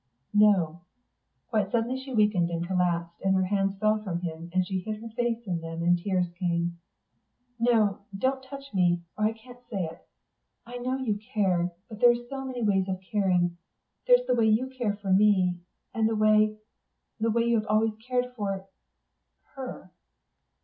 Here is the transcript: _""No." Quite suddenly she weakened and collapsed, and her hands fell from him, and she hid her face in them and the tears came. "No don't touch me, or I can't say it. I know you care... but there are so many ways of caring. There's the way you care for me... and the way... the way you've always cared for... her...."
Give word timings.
_""No." 0.33 0.81
Quite 1.51 1.69
suddenly 1.69 1.99
she 2.01 2.11
weakened 2.11 2.49
and 2.49 2.65
collapsed, 2.65 3.21
and 3.23 3.35
her 3.35 3.43
hands 3.45 3.77
fell 3.77 4.01
from 4.01 4.21
him, 4.21 4.49
and 4.51 4.65
she 4.65 4.79
hid 4.79 4.99
her 4.99 5.09
face 5.09 5.45
in 5.45 5.61
them 5.61 5.83
and 5.83 5.95
the 5.95 6.01
tears 6.01 6.25
came. 6.39 6.79
"No 7.59 7.99
don't 8.17 8.41
touch 8.41 8.73
me, 8.73 9.03
or 9.15 9.25
I 9.25 9.33
can't 9.33 9.59
say 9.69 9.85
it. 9.85 10.01
I 10.65 10.77
know 10.79 10.97
you 10.97 11.19
care... 11.35 11.71
but 11.87 11.99
there 11.99 12.09
are 12.09 12.25
so 12.31 12.43
many 12.43 12.63
ways 12.63 12.87
of 12.89 12.99
caring. 12.99 13.57
There's 14.07 14.25
the 14.25 14.33
way 14.33 14.47
you 14.47 14.69
care 14.75 14.95
for 14.95 15.13
me... 15.13 15.59
and 15.93 16.09
the 16.09 16.15
way... 16.15 16.57
the 17.19 17.29
way 17.29 17.43
you've 17.43 17.67
always 17.67 17.93
cared 17.97 18.33
for... 18.35 18.67
her...." 19.53 19.91